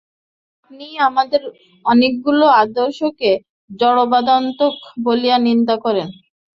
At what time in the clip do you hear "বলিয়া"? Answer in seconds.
5.05-5.37